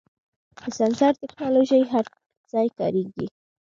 د 0.59 0.61
سنسر 0.77 1.11
ټکنالوژي 1.21 1.81
هر 1.91 2.05
ځای 2.51 2.67
کارېږي. 2.77 3.27